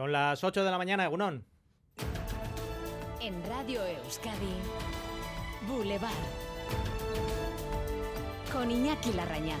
Son 0.00 0.12
las 0.12 0.42
8 0.42 0.64
de 0.64 0.70
la 0.70 0.78
mañana, 0.78 1.04
Egunón. 1.04 1.44
En 3.20 3.34
Radio 3.44 3.84
Euskadi, 3.84 4.56
Boulevard. 5.68 6.10
Con 8.50 8.70
Iñaki 8.70 9.12
Larrañaga. 9.12 9.58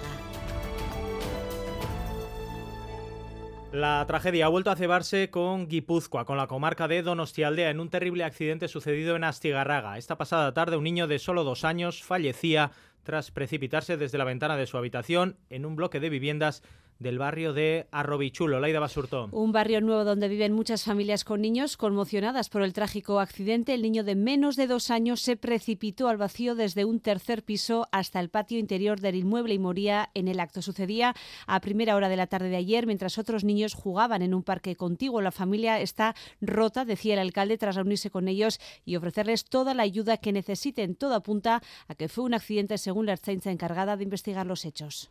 La 3.72 4.02
tragedia 4.06 4.46
ha 4.46 4.48
vuelto 4.48 4.70
a 4.70 4.76
cebarse 4.76 5.28
con 5.28 5.68
Guipúzcoa, 5.68 6.24
con 6.24 6.38
la 6.38 6.46
comarca 6.46 6.88
de 6.88 7.02
Donostialdea, 7.02 7.68
en 7.68 7.78
un 7.78 7.90
terrible 7.90 8.24
accidente 8.24 8.68
sucedido 8.68 9.16
en 9.16 9.24
Astigarraga. 9.24 9.98
Esta 9.98 10.16
pasada 10.16 10.54
tarde, 10.54 10.78
un 10.78 10.84
niño 10.84 11.06
de 11.06 11.18
solo 11.18 11.44
dos 11.44 11.64
años 11.64 12.02
fallecía 12.02 12.70
tras 13.02 13.30
precipitarse 13.30 13.98
desde 13.98 14.16
la 14.16 14.24
ventana 14.24 14.56
de 14.56 14.66
su 14.66 14.78
habitación 14.78 15.36
en 15.50 15.66
un 15.66 15.76
bloque 15.76 16.00
de 16.00 16.08
viviendas 16.08 16.62
del 17.00 17.18
barrio 17.18 17.52
de 17.52 17.88
Arrobichulo. 17.90 18.60
Laida 18.60 18.78
Basurto. 18.78 19.28
Un 19.32 19.50
barrio 19.50 19.80
nuevo 19.80 20.04
donde 20.04 20.28
viven 20.28 20.52
muchas 20.52 20.84
familias 20.84 21.24
con 21.24 21.40
niños 21.40 21.76
conmocionadas 21.76 22.50
por 22.50 22.62
el 22.62 22.74
trágico 22.74 23.18
accidente. 23.18 23.74
El 23.74 23.82
niño 23.82 24.04
de 24.04 24.14
menos 24.14 24.54
de 24.54 24.66
dos 24.66 24.90
años 24.90 25.20
se 25.20 25.36
precipitó 25.36 26.08
al 26.08 26.18
vacío 26.18 26.54
desde 26.54 26.84
un 26.84 27.00
tercer 27.00 27.42
piso 27.42 27.88
hasta 27.90 28.20
el 28.20 28.28
patio 28.28 28.58
interior 28.58 29.00
del 29.00 29.16
inmueble 29.16 29.54
y 29.54 29.58
moría 29.58 30.10
en 30.14 30.28
el 30.28 30.38
acto. 30.40 30.60
Sucedía 30.62 31.14
a 31.46 31.60
primera 31.60 31.96
hora 31.96 32.10
de 32.10 32.16
la 32.16 32.26
tarde 32.26 32.50
de 32.50 32.56
ayer 32.56 32.86
mientras 32.86 33.16
otros 33.18 33.44
niños 33.44 33.74
jugaban 33.74 34.20
en 34.20 34.34
un 34.34 34.42
parque 34.42 34.76
contiguo. 34.76 35.22
La 35.22 35.32
familia 35.32 35.80
está 35.80 36.14
rota, 36.42 36.84
decía 36.84 37.14
el 37.14 37.20
alcalde, 37.20 37.56
tras 37.56 37.76
reunirse 37.76 38.10
con 38.10 38.28
ellos 38.28 38.60
y 38.84 38.96
ofrecerles 38.96 39.46
toda 39.46 39.72
la 39.72 39.84
ayuda 39.84 40.18
que 40.18 40.32
necesiten. 40.32 40.94
Todo 40.94 41.14
apunta 41.14 41.62
a 41.88 41.94
que 41.94 42.08
fue 42.08 42.24
un 42.24 42.34
accidente 42.34 42.76
según 42.76 43.06
la 43.06 43.12
Ertzaintza 43.12 43.50
encargada 43.50 43.96
de 43.96 44.04
investigar 44.04 44.46
los 44.46 44.66
hechos. 44.66 45.10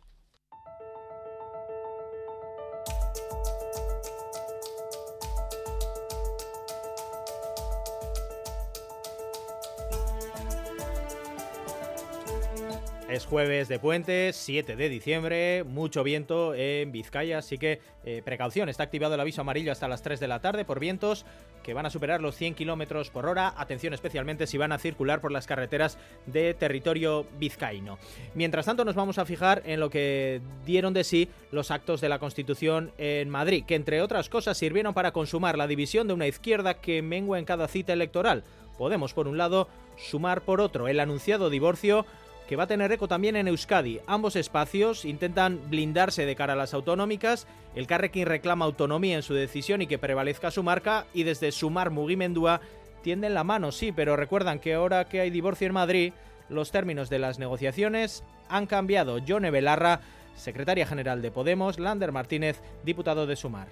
Es 13.10 13.26
jueves 13.26 13.66
de 13.66 13.80
puentes, 13.80 14.36
7 14.36 14.76
de 14.76 14.88
diciembre, 14.88 15.64
mucho 15.64 16.04
viento 16.04 16.54
en 16.54 16.92
Vizcaya, 16.92 17.38
así 17.38 17.58
que 17.58 17.80
eh, 18.04 18.22
precaución, 18.24 18.68
está 18.68 18.84
activado 18.84 19.14
el 19.14 19.20
aviso 19.20 19.40
amarillo 19.40 19.72
hasta 19.72 19.88
las 19.88 20.02
3 20.02 20.20
de 20.20 20.28
la 20.28 20.40
tarde 20.40 20.64
por 20.64 20.78
vientos 20.78 21.26
que 21.64 21.74
van 21.74 21.86
a 21.86 21.90
superar 21.90 22.20
los 22.20 22.36
100 22.36 22.54
kilómetros 22.54 23.10
por 23.10 23.26
hora. 23.26 23.52
Atención 23.56 23.94
especialmente 23.94 24.46
si 24.46 24.58
van 24.58 24.70
a 24.70 24.78
circular 24.78 25.20
por 25.20 25.32
las 25.32 25.48
carreteras 25.48 25.98
de 26.26 26.54
territorio 26.54 27.26
vizcaíno. 27.36 27.98
Mientras 28.34 28.66
tanto, 28.66 28.84
nos 28.84 28.94
vamos 28.94 29.18
a 29.18 29.24
fijar 29.24 29.62
en 29.66 29.80
lo 29.80 29.90
que 29.90 30.40
dieron 30.64 30.94
de 30.94 31.02
sí 31.02 31.28
los 31.50 31.72
actos 31.72 32.00
de 32.00 32.10
la 32.10 32.20
Constitución 32.20 32.92
en 32.96 33.28
Madrid, 33.28 33.64
que 33.66 33.74
entre 33.74 34.02
otras 34.02 34.28
cosas 34.28 34.56
sirvieron 34.56 34.94
para 34.94 35.10
consumar 35.10 35.58
la 35.58 35.66
división 35.66 36.06
de 36.06 36.14
una 36.14 36.28
izquierda 36.28 36.74
que 36.74 37.02
mengua 37.02 37.40
en 37.40 37.44
cada 37.44 37.66
cita 37.66 37.92
electoral. 37.92 38.44
Podemos, 38.78 39.14
por 39.14 39.26
un 39.26 39.36
lado, 39.36 39.68
sumar 39.96 40.42
por 40.42 40.60
otro 40.60 40.86
el 40.86 41.00
anunciado 41.00 41.50
divorcio 41.50 42.06
que 42.50 42.56
va 42.56 42.64
a 42.64 42.66
tener 42.66 42.90
eco 42.90 43.06
también 43.06 43.36
en 43.36 43.46
Euskadi. 43.46 44.00
Ambos 44.08 44.34
espacios 44.34 45.04
intentan 45.04 45.60
blindarse 45.70 46.26
de 46.26 46.34
cara 46.34 46.54
a 46.54 46.56
las 46.56 46.74
autonómicas. 46.74 47.46
El 47.76 47.86
Carrequín 47.86 48.26
reclama 48.26 48.64
autonomía 48.64 49.14
en 49.14 49.22
su 49.22 49.34
decisión 49.34 49.82
y 49.82 49.86
que 49.86 49.98
prevalezca 49.98 50.50
su 50.50 50.64
marca. 50.64 51.06
Y 51.14 51.22
desde 51.22 51.52
Sumar 51.52 51.90
Mugimendúa 51.90 52.60
tienden 53.02 53.34
la 53.34 53.44
mano, 53.44 53.70
sí, 53.70 53.92
pero 53.92 54.16
recuerdan 54.16 54.58
que 54.58 54.74
ahora 54.74 55.04
que 55.04 55.20
hay 55.20 55.30
divorcio 55.30 55.68
en 55.68 55.74
Madrid, 55.74 56.12
los 56.48 56.72
términos 56.72 57.08
de 57.08 57.20
las 57.20 57.38
negociaciones 57.38 58.24
han 58.48 58.66
cambiado. 58.66 59.18
Yone 59.18 59.52
Belarra, 59.52 60.00
secretaria 60.34 60.86
general 60.86 61.22
de 61.22 61.30
Podemos, 61.30 61.78
Lander 61.78 62.10
Martínez, 62.10 62.60
diputado 62.82 63.28
de 63.28 63.36
Sumar 63.36 63.68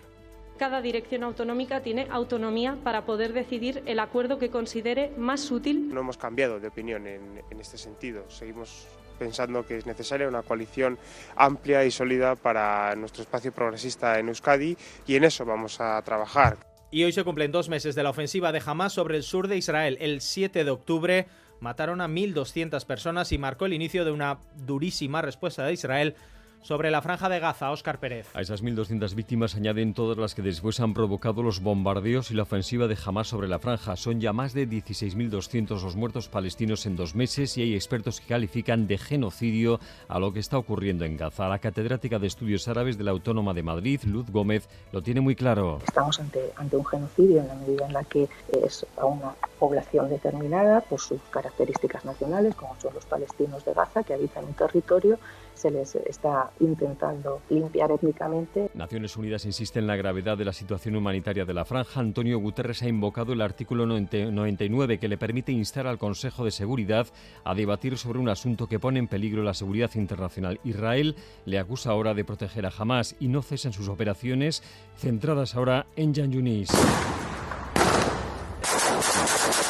cada 0.58 0.82
dirección 0.82 1.22
autonómica 1.22 1.80
tiene 1.80 2.06
autonomía 2.10 2.76
para 2.84 3.06
poder 3.06 3.32
decidir 3.32 3.82
el 3.86 3.98
acuerdo 4.00 4.38
que 4.38 4.50
considere 4.50 5.12
más 5.16 5.50
útil. 5.50 5.88
No 5.92 6.00
hemos 6.00 6.18
cambiado 6.18 6.60
de 6.60 6.68
opinión 6.68 7.06
en, 7.06 7.42
en 7.50 7.60
este 7.60 7.78
sentido. 7.78 8.28
Seguimos 8.28 8.86
pensando 9.18 9.66
que 9.66 9.78
es 9.78 9.86
necesaria 9.86 10.28
una 10.28 10.42
coalición 10.42 10.98
amplia 11.36 11.84
y 11.84 11.90
sólida 11.90 12.36
para 12.36 12.94
nuestro 12.96 13.22
espacio 13.22 13.52
progresista 13.52 14.18
en 14.18 14.28
Euskadi 14.28 14.76
y 15.06 15.16
en 15.16 15.24
eso 15.24 15.44
vamos 15.44 15.80
a 15.80 16.00
trabajar. 16.02 16.58
Y 16.90 17.04
hoy 17.04 17.12
se 17.12 17.24
cumplen 17.24 17.52
dos 17.52 17.68
meses 17.68 17.94
de 17.94 18.02
la 18.02 18.10
ofensiva 18.10 18.52
de 18.52 18.62
Hamas 18.64 18.94
sobre 18.94 19.16
el 19.16 19.22
sur 19.22 19.48
de 19.48 19.58
Israel. 19.58 19.98
El 20.00 20.22
7 20.22 20.64
de 20.64 20.70
octubre 20.70 21.26
mataron 21.60 22.00
a 22.00 22.08
1.200 22.08 22.84
personas 22.86 23.30
y 23.32 23.38
marcó 23.38 23.66
el 23.66 23.74
inicio 23.74 24.04
de 24.04 24.12
una 24.12 24.38
durísima 24.54 25.20
respuesta 25.20 25.64
de 25.64 25.72
Israel 25.72 26.14
sobre 26.62 26.90
la 26.90 27.02
franja 27.02 27.28
de 27.28 27.40
Gaza, 27.40 27.70
Óscar 27.70 27.98
Pérez. 27.98 28.28
A 28.34 28.40
esas 28.40 28.62
1.200 28.62 29.14
víctimas 29.14 29.54
añaden 29.54 29.94
todas 29.94 30.18
las 30.18 30.34
que 30.34 30.42
después 30.42 30.80
han 30.80 30.94
provocado 30.94 31.42
los 31.42 31.60
bombardeos 31.60 32.30
y 32.30 32.34
la 32.34 32.42
ofensiva 32.42 32.86
de 32.86 32.98
Hamas 33.04 33.28
sobre 33.28 33.48
la 33.48 33.58
franja. 33.58 33.96
Son 33.96 34.20
ya 34.20 34.32
más 34.32 34.52
de 34.52 34.68
16.200 34.68 35.82
los 35.82 35.96
muertos 35.96 36.28
palestinos 36.28 36.86
en 36.86 36.96
dos 36.96 37.14
meses 37.14 37.56
y 37.56 37.62
hay 37.62 37.74
expertos 37.74 38.20
que 38.20 38.26
califican 38.26 38.86
de 38.86 38.98
genocidio 38.98 39.80
a 40.08 40.18
lo 40.18 40.32
que 40.32 40.40
está 40.40 40.58
ocurriendo 40.58 41.04
en 41.04 41.16
Gaza. 41.16 41.48
La 41.48 41.58
catedrática 41.58 42.18
de 42.18 42.26
Estudios 42.26 42.68
Árabes 42.68 42.98
de 42.98 43.04
la 43.04 43.12
Autónoma 43.12 43.54
de 43.54 43.62
Madrid, 43.62 44.00
Luz 44.04 44.30
Gómez, 44.30 44.68
lo 44.92 45.02
tiene 45.02 45.20
muy 45.20 45.36
claro. 45.36 45.78
Estamos 45.86 46.20
ante, 46.20 46.52
ante 46.56 46.76
un 46.76 46.84
genocidio 46.84 47.40
en 47.40 47.48
la 47.48 47.54
medida 47.54 47.86
en 47.86 47.92
la 47.92 48.04
que 48.04 48.28
es 48.62 48.86
a 48.96 49.06
una 49.06 49.34
población 49.58 50.08
determinada 50.08 50.80
por 50.80 51.00
sus 51.00 51.20
características 51.30 52.04
nacionales, 52.04 52.54
como 52.54 52.76
son 52.80 52.94
los 52.94 53.04
palestinos 53.06 53.64
de 53.64 53.74
Gaza, 53.74 54.02
que 54.02 54.14
habitan 54.14 54.44
un 54.44 54.54
territorio 54.54 55.18
se 55.58 55.70
les 55.70 55.96
está 55.96 56.47
intentando 56.60 57.40
limpiar 57.50 57.90
étnicamente. 57.92 58.70
Naciones 58.74 59.16
Unidas 59.16 59.44
insiste 59.44 59.78
en 59.78 59.86
la 59.86 59.96
gravedad 59.96 60.36
de 60.36 60.44
la 60.44 60.52
situación 60.52 60.96
humanitaria 60.96 61.44
de 61.44 61.54
la 61.54 61.64
franja. 61.64 62.00
Antonio 62.00 62.38
Guterres 62.38 62.82
ha 62.82 62.88
invocado 62.88 63.32
el 63.32 63.40
artículo 63.40 63.86
99 63.86 64.98
que 64.98 65.08
le 65.08 65.18
permite 65.18 65.52
instar 65.52 65.86
al 65.86 65.98
Consejo 65.98 66.44
de 66.44 66.50
Seguridad 66.50 67.06
a 67.44 67.54
debatir 67.54 67.98
sobre 67.98 68.18
un 68.18 68.28
asunto 68.28 68.66
que 68.66 68.78
pone 68.78 68.98
en 68.98 69.08
peligro 69.08 69.42
la 69.42 69.54
seguridad 69.54 69.90
internacional. 69.94 70.60
Israel 70.64 71.16
le 71.44 71.58
acusa 71.58 71.90
ahora 71.90 72.14
de 72.14 72.24
proteger 72.24 72.66
a 72.66 72.72
Hamas 72.76 73.16
y 73.20 73.28
no 73.28 73.42
cesa 73.42 73.68
en 73.68 73.74
sus 73.74 73.88
operaciones 73.88 74.62
centradas 74.96 75.54
ahora 75.54 75.86
en 75.96 76.14
Jan 76.14 76.32
Yunis. 76.32 76.70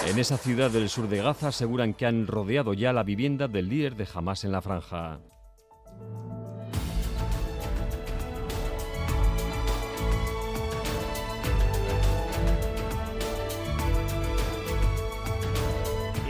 En 0.06 0.19
esa 0.19 0.38
ciudad 0.38 0.71
del 0.71 0.88
sur 0.88 1.09
de 1.09 1.22
Gaza 1.22 1.49
aseguran 1.49 1.93
que 1.93 2.06
han 2.06 2.27
rodeado 2.27 2.72
ya 2.72 2.93
la 2.93 3.03
vivienda 3.03 3.47
del 3.47 3.69
líder 3.69 3.94
de 3.94 4.09
Hamas 4.12 4.44
en 4.44 4.53
la 4.53 4.62
franja. 4.62 5.21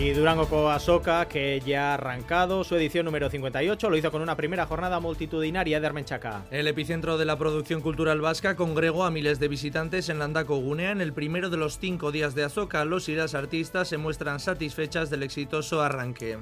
Y 0.00 0.10
Durango 0.12 0.48
Coasoca, 0.48 1.26
que 1.26 1.60
ya 1.66 1.90
ha 1.90 1.94
arrancado 1.94 2.62
su 2.62 2.76
edición 2.76 3.04
número 3.04 3.28
58, 3.28 3.90
lo 3.90 3.96
hizo 3.96 4.12
con 4.12 4.22
una 4.22 4.36
primera 4.36 4.64
jornada 4.64 5.00
multitudinaria 5.00 5.80
de 5.80 5.86
Armenchaca. 5.88 6.44
El 6.52 6.68
epicentro 6.68 7.18
de 7.18 7.24
la 7.24 7.36
producción 7.36 7.80
cultural 7.80 8.20
vasca 8.20 8.54
congregó 8.54 9.04
a 9.04 9.10
miles 9.10 9.40
de 9.40 9.48
visitantes 9.48 10.08
en 10.08 10.20
Landako 10.20 10.58
Gunea 10.58 10.92
en 10.92 11.00
el 11.00 11.12
primero 11.12 11.50
de 11.50 11.56
los 11.56 11.80
cinco 11.80 12.12
días 12.12 12.36
de 12.36 12.44
Azoka. 12.44 12.84
Los 12.84 13.08
y 13.08 13.16
las 13.16 13.34
artistas 13.34 13.88
se 13.88 13.98
muestran 13.98 14.38
satisfechas 14.38 15.10
del 15.10 15.24
exitoso 15.24 15.82
arranque. 15.82 16.38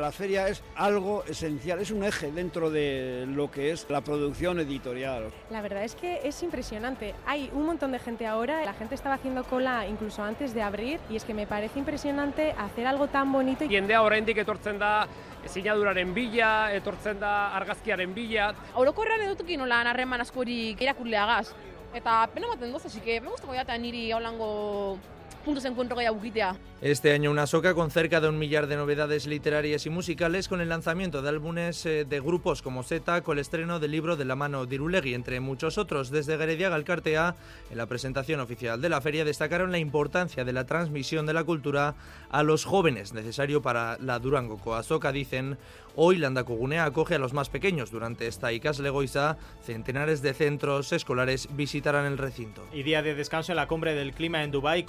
La 0.00 0.12
feria 0.12 0.48
es 0.48 0.62
algo 0.76 1.24
esencial, 1.24 1.78
es 1.78 1.90
un 1.90 2.02
eje 2.02 2.32
dentro 2.32 2.70
de 2.70 3.26
lo 3.28 3.50
que 3.50 3.70
es 3.70 3.84
la 3.90 4.00
producción 4.00 4.58
editorial. 4.58 5.30
La 5.50 5.60
verdad 5.60 5.84
es 5.84 5.94
que 5.94 6.20
es 6.24 6.42
impresionante. 6.42 7.14
Hay 7.26 7.50
un 7.52 7.66
montón 7.66 7.92
de 7.92 7.98
gente 7.98 8.26
ahora, 8.26 8.64
la 8.64 8.72
gente 8.72 8.94
estaba 8.94 9.16
haciendo 9.16 9.44
cola 9.44 9.86
incluso 9.86 10.22
antes 10.22 10.54
de 10.54 10.62
abrir 10.62 11.00
y 11.10 11.16
es 11.16 11.24
que 11.24 11.34
me 11.34 11.46
parece 11.46 11.78
impresionante 11.78 12.52
hacer 12.52 12.86
algo 12.86 13.08
tan 13.08 13.30
bonito. 13.30 13.68
Jendea 13.68 14.00
oraindik 14.00 14.38
etortzen 14.40 14.78
da 14.80 15.06
sinaduraren 15.44 16.14
bila, 16.14 16.72
etortzen 16.72 17.20
da 17.20 17.54
argazkiaren 17.60 18.14
bila. 18.16 18.54
Orokorrean 18.80 19.28
edutukin 19.28 19.60
nola 19.60 19.82
harreman 19.82 20.24
askorik 20.24 20.80
irakurleagaz. 20.80 21.52
Eta 21.92 22.22
pena 22.32 22.48
baten 22.48 22.72
doz, 22.72 22.86
así 22.86 23.00
que 23.00 23.20
me 23.20 23.28
gustako 23.28 23.52
jata 23.52 23.76
niri 23.76 24.12
haulango 24.12 24.98
puntos 25.40 25.62
de 25.62 25.70
encuentro 25.70 25.96
que 25.96 26.06
hay 26.06 26.32
Este 26.80 27.12
año 27.12 27.30
una 27.30 27.46
soca 27.46 27.74
con 27.74 27.90
cerca 27.90 28.20
de 28.20 28.28
un 28.28 28.38
millar 28.38 28.66
de 28.66 28.76
novedades 28.76 29.26
literarias 29.26 29.86
y 29.86 29.90
musicales 29.90 30.48
con 30.48 30.60
el 30.60 30.68
lanzamiento 30.68 31.22
de 31.22 31.28
álbumes 31.28 31.84
eh, 31.86 32.04
de 32.04 32.20
grupos 32.20 32.62
como 32.62 32.82
Z, 32.82 33.22
con 33.22 33.38
el 33.38 33.40
estreno 33.40 33.80
del 33.80 33.90
libro 33.90 34.16
de 34.16 34.24
la 34.24 34.36
mano 34.36 34.66
de 34.66 34.74
Irulegui, 34.74 35.14
entre 35.14 35.40
muchos 35.40 35.78
otros. 35.78 36.10
Desde 36.10 36.36
Gerediaga 36.36 36.76
Alcartea, 36.76 37.34
en 37.70 37.78
la 37.78 37.86
presentación 37.86 38.40
oficial 38.40 38.80
de 38.80 38.88
la 38.88 39.00
feria, 39.00 39.24
destacaron 39.24 39.72
la 39.72 39.78
importancia 39.78 40.44
de 40.44 40.52
la 40.52 40.66
transmisión 40.66 41.26
de 41.26 41.34
la 41.34 41.44
cultura 41.44 41.94
a 42.30 42.42
los 42.42 42.64
jóvenes, 42.64 43.12
necesario 43.12 43.62
para 43.62 43.96
la 43.98 44.18
Durango 44.18 44.58
Coasoca, 44.58 45.12
dicen. 45.12 45.58
Hoy 45.96 46.18
Landacugunea 46.18 46.84
acoge 46.84 47.16
a 47.16 47.18
los 47.18 47.32
más 47.32 47.48
pequeños. 47.48 47.90
Durante 47.90 48.28
esta 48.28 48.52
ICAS 48.52 48.78
Legoiza, 48.78 49.36
centenares 49.62 50.22
de 50.22 50.34
centros 50.34 50.92
escolares 50.92 51.48
visitarán 51.56 52.06
el 52.06 52.16
recinto. 52.16 52.64
Y 52.72 52.84
día 52.84 53.02
de 53.02 53.14
descanso 53.14 53.52
en 53.52 53.56
la 53.56 53.66
cumbre 53.66 53.94
del 53.94 54.12
clima 54.12 54.44
en 54.44 54.52
Dubái, 54.52 54.84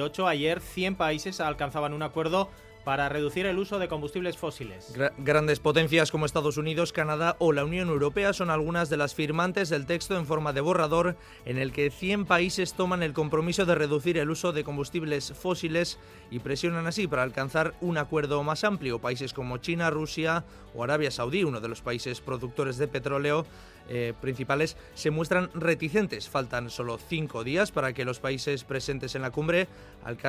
COP28. 0.00 0.28
Ayer 0.28 0.60
100 0.60 0.96
países 0.96 1.40
alcanzaban 1.40 1.92
un 1.94 2.02
acuerdo 2.02 2.48
para 2.84 3.08
reducir 3.08 3.46
el 3.46 3.58
uso 3.58 3.78
de 3.78 3.88
combustibles 3.88 4.36
fósiles. 4.36 4.92
grandes 5.18 5.60
potencias 5.60 6.10
como 6.10 6.26
Estados 6.26 6.56
Unidos, 6.56 6.92
Canadá 6.92 7.36
o 7.38 7.52
la 7.52 7.64
Unión 7.64 7.88
Europea 7.88 8.32
son 8.32 8.50
algunas 8.50 8.90
de 8.90 8.96
las 8.96 9.14
firmantes 9.14 9.68
del 9.68 9.86
texto 9.86 10.16
en 10.16 10.26
forma 10.26 10.52
de 10.52 10.60
borrador 10.60 11.16
en 11.44 11.58
el 11.58 11.72
que 11.72 11.90
100 11.90 12.26
países 12.26 12.74
toman 12.74 13.02
el 13.02 13.12
compromiso 13.12 13.66
de 13.66 13.74
reducir 13.74 14.18
el 14.18 14.30
uso 14.30 14.52
de 14.52 14.64
combustibles 14.64 15.32
fósiles 15.32 15.98
y 16.30 16.40
presionan 16.40 16.86
así 16.86 17.06
para 17.06 17.22
alcanzar 17.22 17.74
un 17.80 17.98
acuerdo 17.98 18.42
más 18.42 18.64
amplio. 18.64 18.98
Países 18.98 19.32
como 19.32 19.58
China, 19.58 19.90
Rusia 19.90 20.44
o 20.74 20.82
Arabia 20.82 21.10
Saudí, 21.10 21.44
uno 21.44 21.60
de 21.60 21.68
los 21.68 21.82
países 21.82 22.20
productores 22.20 22.78
de 22.78 22.88
petróleo, 22.88 23.46
eh, 23.88 24.14
principales 24.20 24.76
se 24.94 25.10
muestran 25.10 25.50
reticentes. 25.54 26.28
Faltan 26.28 26.70
solo 26.70 26.98
cinco 26.98 27.44
días 27.44 27.72
para 27.72 27.92
que 27.92 28.04
los 28.04 28.20
países 28.20 28.64
presentes 28.64 29.14
en 29.14 29.22
la 29.22 29.30
cumbre 29.30 29.68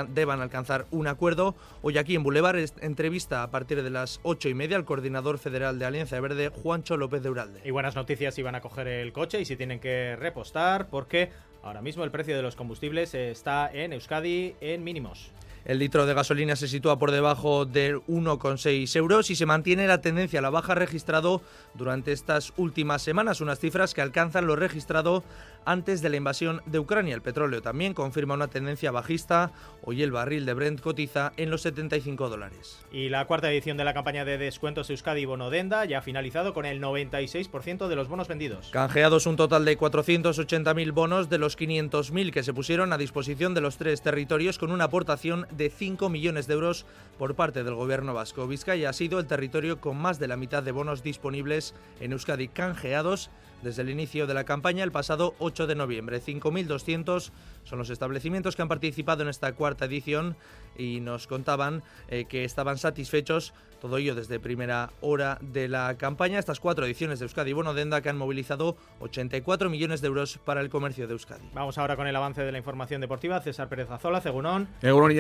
deban 0.10 0.42
alcanzar 0.42 0.86
un 0.92 1.08
acuerdo. 1.08 1.56
Hoy 1.82 1.98
aquí 1.98 2.16
en 2.16 2.24
Boulevard 2.24 2.43
entrevista 2.82 3.44
a 3.44 3.52
partir 3.52 3.82
de 3.82 3.90
las 3.90 4.20
ocho 4.24 4.50
y 4.50 4.54
media 4.54 4.76
al 4.76 4.86
coordinador 4.86 5.38
federal 5.38 5.80
de 5.80 5.86
Alianza 5.86 6.20
Verde, 6.20 6.50
Juancho 6.50 6.98
López 6.98 7.24
de 7.24 7.30
Uralde. 7.30 7.62
Y 7.64 7.72
buenas 7.72 7.96
noticias 7.96 8.36
si 8.36 8.42
van 8.42 8.56
a 8.56 8.62
coger 8.62 8.88
el 8.88 9.14
coche 9.14 9.40
y 9.40 9.46
si 9.46 9.56
tienen 9.56 9.80
que 9.80 10.18
repostar 10.18 10.88
porque 10.90 11.30
ahora 11.62 11.82
mismo 11.82 12.04
el 12.04 12.12
precio 12.12 12.36
de 12.36 12.42
los 12.42 12.56
combustibles 12.56 13.14
está 13.14 13.72
en 13.72 13.94
Euskadi 13.94 14.56
en 14.60 14.84
mínimos. 14.84 15.32
El 15.66 15.80
litro 15.80 16.06
de 16.06 16.14
gasolina 16.14 16.58
se 16.58 16.68
sitúa 16.68 17.00
por 17.00 17.12
debajo 17.12 17.66
de 17.66 17.96
1,6 17.96 18.96
euros 18.98 19.30
y 19.30 19.36
se 19.38 19.46
mantiene 19.46 19.88
la 19.88 20.02
tendencia 20.02 20.40
a 20.40 20.42
la 20.42 20.50
baja 20.50 20.76
registrado 20.76 21.42
durante 21.74 22.12
estas 22.12 22.52
últimas 22.58 23.02
semanas, 23.02 23.40
unas 23.40 23.60
cifras 23.60 23.94
que 23.94 24.02
alcanzan 24.02 24.46
lo 24.46 24.58
registrado 24.58 25.24
antes 25.66 26.02
de 26.02 26.10
la 26.10 26.18
invasión 26.18 26.62
de 26.66 26.80
Ucrania. 26.80 27.16
El 27.16 27.22
petróleo 27.22 27.62
también 27.62 27.94
confirma 27.94 28.34
una 28.34 28.50
tendencia 28.50 28.92
bajista. 28.92 29.54
Hoy 29.84 30.04
el 30.04 30.12
barril 30.12 30.46
de 30.46 30.54
Brent 30.54 30.82
cotiza 30.82 31.32
en 31.38 31.50
los 31.50 31.62
75 31.62 32.28
dólares. 32.28 32.86
Y 32.92 33.08
la 33.08 33.26
cuarta 33.26 33.50
edición 33.50 33.78
de 33.78 33.86
la 33.86 33.94
campaña 33.94 34.26
de 34.26 34.38
descuentos 34.38 34.90
Euskadi 34.90 35.24
Bonodenda 35.24 35.86
ya 35.86 36.00
ha 36.00 36.02
finalizado 36.02 36.54
con 36.54 36.66
el 36.66 36.82
96% 36.82 37.88
de 37.88 37.96
los 37.96 38.10
bonos 38.10 38.28
vendidos. 38.28 38.70
Canjeados 38.72 39.26
un 39.26 39.38
total 39.38 39.64
de 39.64 39.78
480.000 39.78 40.92
bonos 40.92 41.30
de 41.30 41.38
los 41.38 41.58
500.000 41.58 42.32
que 42.32 42.44
se 42.44 42.54
pusieron 42.54 42.92
a 42.92 42.98
disposición 42.98 43.54
de 43.54 43.62
los 43.62 43.78
tres 43.78 44.02
territorios 44.02 44.58
con 44.58 44.72
una 44.72 44.86
aportación 44.86 45.48
de 45.58 45.70
5 45.70 46.10
millones 46.10 46.48
de 46.48 46.54
euros 46.54 46.86
por 47.18 47.36
parte 47.36 47.64
del 47.64 47.76
gobierno 47.76 48.14
vasco. 48.14 48.48
Vizcaya 48.48 48.90
ha 48.90 48.94
sido 48.94 49.20
el 49.20 49.28
territorio 49.28 49.80
con 49.80 49.98
más 49.98 50.20
de 50.20 50.28
la 50.28 50.38
mitad 50.38 50.64
de 50.64 50.72
bonos 50.72 51.04
disponibles 51.04 51.74
en 52.00 52.12
Euskadi 52.12 52.48
canjeados 52.48 53.30
desde 53.62 53.82
el 53.82 53.90
inicio 53.90 54.28
de 54.28 54.34
la 54.34 54.44
campaña 54.44 54.84
el 54.84 54.92
pasado 54.92 55.36
8 55.40 55.68
de 55.68 55.76
noviembre. 55.76 56.22
5.200 56.22 57.32
son 57.64 57.80
los 57.80 57.90
establecimientos 57.90 58.56
que 58.56 58.62
han 58.62 58.68
participado 58.68 59.24
en 59.24 59.30
esta 59.30 59.54
cuarta 59.54 59.86
edición 59.86 60.36
y 60.78 61.00
nos 61.00 61.28
contaban 61.28 61.84
eh, 62.08 62.26
que 62.26 62.44
estaban 62.44 62.78
satisfechos, 62.78 63.54
todo 63.82 63.98
ello 63.98 64.16
desde 64.16 64.40
primera 64.40 64.92
hora 65.02 65.38
de 65.42 65.68
la 65.68 65.96
campaña, 65.98 66.40
estas 66.40 66.60
cuatro 66.60 66.86
ediciones 66.86 67.20
de 67.20 67.26
Euskadi 67.26 67.52
Bonodenda 67.52 68.02
que 68.02 68.10
han 68.10 68.18
movilizado 68.18 68.78
84 69.00 69.70
millones 69.70 70.00
de 70.02 70.08
euros 70.08 70.38
para 70.38 70.62
el 70.62 70.70
comercio 70.70 71.06
de 71.06 71.14
Euskadi. 71.14 71.50
Vamos 71.54 71.78
ahora 71.78 71.96
con 71.98 72.08
el 72.08 72.16
avance 72.16 72.42
de 72.44 72.52
la 72.52 72.58
información 72.58 73.02
deportiva. 73.02 73.42
César 73.42 73.68
Pérez 73.68 73.92
Azola, 73.92 74.22
Cegunón, 74.22 74.70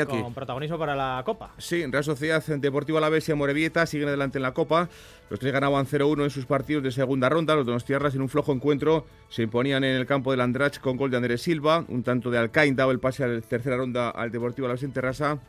con 0.07 0.33
protagonismo 0.33 0.79
para 0.79 0.95
la 0.95 1.21
Copa. 1.25 1.51
Sí, 1.57 1.85
Real 1.85 2.03
Sociedad 2.03 2.41
Deportiva 2.41 2.99
Alavés 2.99 3.27
y 3.27 3.33
Morevieta 3.33 3.85
siguen 3.85 4.07
adelante 4.07 4.37
en 4.37 4.43
la 4.43 4.53
Copa. 4.53 4.89
Los 5.29 5.39
tres 5.39 5.51
ganaban 5.51 5.85
0-1 5.85 6.23
en 6.23 6.29
sus 6.29 6.45
partidos 6.45 6.83
de 6.83 6.91
segunda 6.91 7.27
ronda. 7.27 7.55
Los 7.55 7.65
dos 7.65 7.83
tierras 7.83 8.15
en 8.15 8.21
un 8.21 8.29
flojo 8.29 8.53
encuentro 8.53 9.05
se 9.29 9.43
imponían 9.43 9.83
en 9.83 9.95
el 9.95 10.05
campo 10.05 10.31
del 10.31 10.41
Andrach 10.41 10.79
con 10.79 10.95
gol 10.95 11.11
de 11.11 11.17
Andrés 11.17 11.41
Silva. 11.41 11.83
Un 11.87 12.03
tanto 12.03 12.29
de 12.29 12.32
Alcaín 12.37 12.75
daba 12.75 12.91
el 12.91 12.99
pase 12.99 13.23
a 13.23 13.27
la 13.27 13.41
tercera 13.41 13.77
ronda 13.77 14.09
al 14.09 14.31
Deportivo 14.31 14.65
Alavés 14.65 14.83
en 14.83 14.93
Terrassa. 14.93 15.39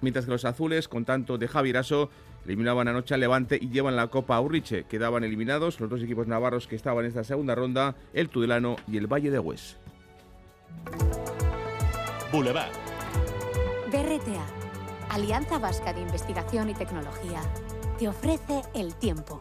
Mientras 0.00 0.26
que 0.26 0.30
los 0.30 0.44
azules, 0.44 0.88
con 0.88 1.04
tanto 1.04 1.38
de 1.38 1.48
Javi 1.48 1.72
Raso, 1.72 2.10
eliminaban 2.44 2.88
anoche 2.88 3.14
al 3.14 3.20
Levante 3.20 3.58
y 3.60 3.70
llevan 3.70 3.96
la 3.96 4.08
Copa 4.08 4.36
a 4.36 4.40
Urriche. 4.40 4.84
Quedaban 4.84 5.24
eliminados 5.24 5.80
los 5.80 5.88
dos 5.88 6.02
equipos 6.02 6.26
navarros 6.26 6.66
que 6.66 6.76
estaban 6.76 7.04
en 7.04 7.08
esta 7.08 7.24
segunda 7.24 7.54
ronda, 7.54 7.94
el 8.12 8.28
Tudelano 8.28 8.76
y 8.86 8.98
el 8.98 9.06
Valle 9.06 9.30
de 9.30 9.38
Hues. 9.38 9.78
Boulevard. 12.30 12.72
BRTA, 13.90 14.46
Alianza 15.10 15.58
Vasca 15.58 15.92
de 15.92 16.02
Investigación 16.02 16.68
y 16.70 16.74
Tecnología, 16.74 17.40
te 17.98 18.08
ofrece 18.08 18.62
el 18.74 18.94
tiempo. 18.94 19.40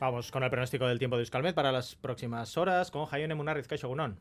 Vamos 0.00 0.32
con 0.32 0.42
el 0.42 0.50
pronóstico 0.50 0.88
del 0.88 0.98
tiempo 0.98 1.16
de 1.16 1.22
Euskalmet 1.22 1.54
para 1.54 1.70
las 1.70 1.94
próximas 1.94 2.56
horas 2.56 2.90
con 2.90 3.06
Jaione 3.06 3.36
Munarriz 3.36 3.68
Caixogunón. 3.68 4.18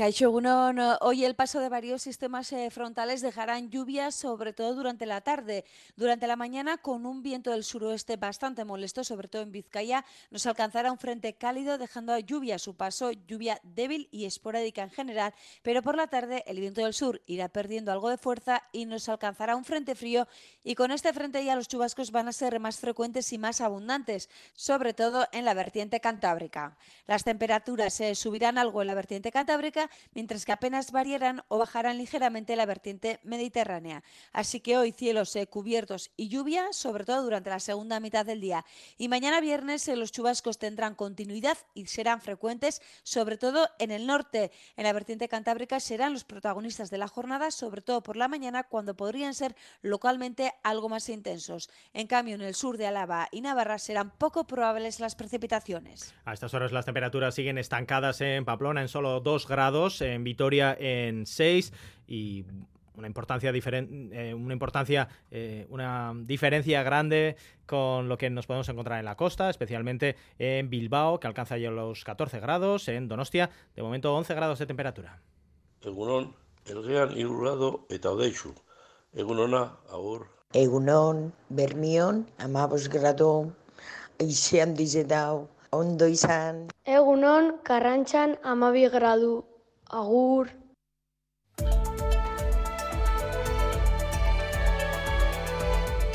Caixogunón, 0.00 0.78
hoy 1.02 1.26
el 1.26 1.34
paso 1.34 1.60
de 1.60 1.68
varios 1.68 2.00
sistemas 2.00 2.50
eh, 2.54 2.70
frontales 2.70 3.20
dejarán 3.20 3.68
lluvias, 3.68 4.14
sobre 4.14 4.54
todo 4.54 4.74
durante 4.74 5.04
la 5.04 5.20
tarde. 5.20 5.66
Durante 5.94 6.26
la 6.26 6.36
mañana, 6.36 6.78
con 6.78 7.04
un 7.04 7.22
viento 7.22 7.50
del 7.50 7.64
suroeste 7.64 8.16
bastante 8.16 8.64
molesto, 8.64 9.04
sobre 9.04 9.28
todo 9.28 9.42
en 9.42 9.52
Vizcaya, 9.52 10.06
nos 10.30 10.46
alcanzará 10.46 10.90
un 10.90 10.96
frente 10.96 11.34
cálido, 11.34 11.76
dejando 11.76 12.18
lluvia 12.18 12.54
a 12.54 12.58
su 12.58 12.74
paso, 12.74 13.12
lluvia 13.12 13.60
débil 13.62 14.08
y 14.10 14.24
esporádica 14.24 14.82
en 14.82 14.88
general, 14.88 15.34
pero 15.60 15.82
por 15.82 15.98
la 15.98 16.06
tarde 16.06 16.44
el 16.46 16.60
viento 16.60 16.80
del 16.80 16.94
sur 16.94 17.20
irá 17.26 17.50
perdiendo 17.50 17.92
algo 17.92 18.08
de 18.08 18.16
fuerza 18.16 18.62
y 18.72 18.86
nos 18.86 19.06
alcanzará 19.10 19.54
un 19.54 19.66
frente 19.66 19.94
frío 19.94 20.26
y 20.64 20.76
con 20.76 20.92
este 20.92 21.12
frente 21.12 21.44
ya 21.44 21.56
los 21.56 21.68
chubascos 21.68 22.10
van 22.10 22.26
a 22.26 22.32
ser 22.32 22.58
más 22.58 22.78
frecuentes 22.78 23.30
y 23.34 23.38
más 23.38 23.60
abundantes, 23.60 24.30
sobre 24.54 24.94
todo 24.94 25.28
en 25.32 25.44
la 25.44 25.52
vertiente 25.52 26.00
cantábrica. 26.00 26.78
Las 27.06 27.22
temperaturas 27.22 27.92
se 27.92 28.14
subirán 28.14 28.56
algo 28.56 28.80
en 28.80 28.86
la 28.86 28.94
vertiente 28.94 29.30
cantábrica 29.30 29.89
mientras 30.14 30.44
que 30.44 30.52
apenas 30.52 30.92
variarán 30.92 31.42
o 31.48 31.58
bajarán 31.58 31.98
ligeramente 31.98 32.56
la 32.56 32.66
vertiente 32.66 33.20
mediterránea. 33.22 34.02
Así 34.32 34.60
que 34.60 34.76
hoy 34.76 34.92
cielos 34.92 35.34
eh, 35.36 35.46
cubiertos 35.46 36.10
y 36.16 36.28
lluvia, 36.28 36.72
sobre 36.72 37.04
todo 37.04 37.22
durante 37.22 37.50
la 37.50 37.60
segunda 37.60 38.00
mitad 38.00 38.26
del 38.26 38.40
día. 38.40 38.64
Y 38.98 39.08
mañana 39.08 39.40
viernes 39.40 39.86
eh, 39.88 39.96
los 39.96 40.12
chubascos 40.12 40.58
tendrán 40.58 40.94
continuidad 40.94 41.58
y 41.74 41.86
serán 41.86 42.20
frecuentes, 42.20 42.82
sobre 43.02 43.36
todo 43.36 43.68
en 43.78 43.90
el 43.90 44.06
norte. 44.06 44.50
En 44.76 44.84
la 44.84 44.92
vertiente 44.92 45.28
cantábrica 45.28 45.80
serán 45.80 46.12
los 46.12 46.24
protagonistas 46.24 46.90
de 46.90 46.98
la 46.98 47.08
jornada, 47.08 47.50
sobre 47.50 47.82
todo 47.82 48.02
por 48.02 48.16
la 48.16 48.28
mañana, 48.28 48.64
cuando 48.64 48.94
podrían 48.94 49.34
ser 49.34 49.56
localmente 49.82 50.52
algo 50.62 50.88
más 50.88 51.08
intensos. 51.08 51.70
En 51.92 52.06
cambio, 52.06 52.34
en 52.34 52.42
el 52.42 52.54
sur 52.54 52.76
de 52.76 52.86
Álava 52.86 53.28
y 53.30 53.40
Navarra 53.40 53.78
serán 53.78 54.10
poco 54.10 54.46
probables 54.46 55.00
las 55.00 55.14
precipitaciones. 55.14 56.14
A 56.24 56.32
estas 56.32 56.54
horas 56.54 56.72
las 56.72 56.84
temperaturas 56.84 57.34
siguen 57.34 57.58
estancadas 57.58 58.20
en 58.20 58.44
Pamplona 58.44 58.82
en 58.82 58.88
solo 58.88 59.20
2 59.20 59.46
grados 59.46 59.79
en 60.00 60.24
Vitoria 60.24 60.76
en 60.78 61.26
6 61.26 61.72
y 62.06 62.44
una 62.94 63.06
importancia 63.06 63.50
diferente, 63.50 64.30
eh, 64.30 64.34
una 64.34 64.52
importancia, 64.52 65.08
eh, 65.30 65.66
una 65.70 66.12
diferencia 66.14 66.82
grande 66.82 67.36
con 67.66 68.08
lo 68.08 68.18
que 68.18 68.30
nos 68.30 68.46
podemos 68.46 68.68
encontrar 68.68 68.98
en 68.98 69.06
la 69.06 69.16
costa, 69.16 69.48
especialmente 69.50 70.16
en 70.38 70.68
Bilbao, 70.70 71.18
que 71.18 71.26
alcanza 71.26 71.56
ya 71.56 71.70
los 71.70 72.04
14 72.04 72.40
grados, 72.40 72.88
en 72.88 73.08
Donostia, 73.08 73.50
de 73.74 73.82
momento 73.82 74.14
11 74.14 74.34
grados 74.34 74.58
de 74.58 74.66
temperatura. 74.66 75.20
Egunon, 75.82 76.34
elgean 76.66 77.16
irurado 77.16 77.86
eta 77.88 78.10
odeixu. 78.12 78.52
Egunona, 79.14 79.78
agur. 79.90 80.28
Egunon, 80.52 81.32
bermion, 81.48 82.26
amabos 82.38 82.88
grado, 82.88 83.54
eixean 84.18 84.74
dizedau, 84.74 85.48
ondo 85.70 86.06
izan. 86.06 86.68
Egunon, 86.84 87.56
karrantxan 87.64 88.36
amabi 88.42 88.84
gradu, 88.92 89.46
Agur. 89.92 90.48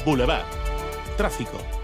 Boulevard. 0.05 0.45
Tráfico. 1.17 1.74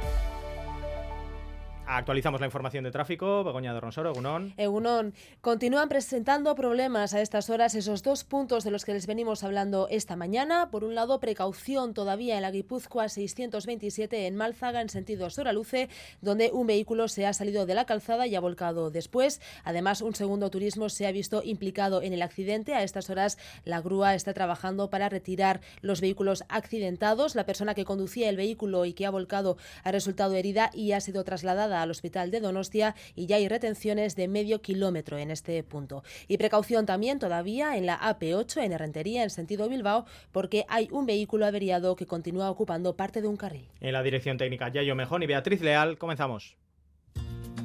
Actualizamos 1.93 2.39
la 2.39 2.47
información 2.47 2.85
de 2.85 2.91
tráfico. 2.91 3.43
Begoña 3.43 3.73
de 3.73 3.81
Ronsoro, 3.81 4.11
Egunon. 4.11 4.53
Egunon. 4.55 5.13
Continúan 5.41 5.89
presentando 5.89 6.55
problemas 6.55 7.13
a 7.13 7.19
estas 7.19 7.49
horas 7.49 7.75
esos 7.75 8.01
dos 8.01 8.23
puntos 8.23 8.63
de 8.63 8.71
los 8.71 8.85
que 8.85 8.93
les 8.93 9.07
venimos 9.07 9.43
hablando 9.43 9.89
esta 9.89 10.15
mañana. 10.15 10.71
Por 10.71 10.85
un 10.85 10.95
lado, 10.95 11.19
precaución 11.19 11.93
todavía 11.93 12.37
en 12.37 12.43
la 12.43 12.51
Guipúzcoa 12.51 13.09
627 13.09 14.25
en 14.25 14.37
Malzaga 14.37 14.79
en 14.79 14.87
sentido 14.87 15.29
Soraluce, 15.29 15.89
donde 16.21 16.51
un 16.53 16.65
vehículo 16.65 17.09
se 17.09 17.25
ha 17.25 17.33
salido 17.33 17.65
de 17.65 17.75
la 17.75 17.83
calzada 17.83 18.25
y 18.25 18.35
ha 18.35 18.39
volcado 18.39 18.89
después. 18.89 19.41
Además, 19.65 20.01
un 20.01 20.15
segundo 20.15 20.49
turismo 20.49 20.87
se 20.87 21.07
ha 21.07 21.11
visto 21.11 21.41
implicado 21.43 22.01
en 22.01 22.13
el 22.13 22.21
accidente. 22.21 22.73
A 22.73 22.83
estas 22.83 23.09
horas, 23.09 23.37
la 23.65 23.81
grúa 23.81 24.15
está 24.15 24.33
trabajando 24.33 24.89
para 24.89 25.09
retirar 25.09 25.59
los 25.81 25.99
vehículos 25.99 26.45
accidentados. 26.47 27.35
La 27.35 27.45
persona 27.45 27.73
que 27.73 27.83
conducía 27.83 28.29
el 28.29 28.37
vehículo 28.37 28.85
y 28.85 28.93
que 28.93 29.05
ha 29.05 29.11
volcado 29.11 29.57
ha 29.83 29.91
resultado 29.91 30.35
herida 30.35 30.69
y 30.73 30.93
ha 30.93 31.01
sido 31.01 31.25
trasladada 31.25 31.80
al 31.81 31.91
hospital 31.91 32.31
de 32.31 32.39
Donostia 32.39 32.95
y 33.15 33.25
ya 33.25 33.37
hay 33.37 33.47
retenciones 33.47 34.15
de 34.15 34.27
medio 34.27 34.61
kilómetro 34.61 35.17
en 35.17 35.31
este 35.31 35.61
punto. 35.63 36.03
Y 36.27 36.37
precaución 36.37 36.85
también 36.85 37.19
todavía 37.19 37.77
en 37.77 37.85
la 37.85 37.99
AP8 37.99 38.63
en 38.63 38.71
Herrentería 38.71 39.23
en 39.23 39.29
sentido 39.29 39.69
Bilbao 39.69 40.05
porque 40.31 40.65
hay 40.69 40.87
un 40.91 41.05
vehículo 41.05 41.45
averiado 41.45 41.95
que 41.95 42.05
continúa 42.05 42.49
ocupando 42.49 42.95
parte 42.95 43.21
de 43.21 43.27
un 43.27 43.37
carril. 43.37 43.67
En 43.79 43.93
la 43.93 44.03
dirección 44.03 44.37
técnica 44.37 44.69
Yayo 44.69 44.95
Mejón 44.95 45.23
y 45.23 45.27
Beatriz 45.27 45.61
Leal, 45.61 45.97
comenzamos. 45.97 46.55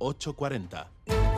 840. 0.00 1.33